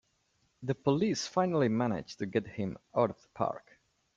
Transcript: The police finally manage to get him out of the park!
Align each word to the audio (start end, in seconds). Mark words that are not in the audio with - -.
The 0.63 0.73
police 0.73 1.27
finally 1.27 1.67
manage 1.69 2.15
to 2.17 2.25
get 2.25 2.47
him 2.47 2.75
out 2.95 3.11
of 3.11 3.21
the 3.21 3.27
park! 3.35 3.79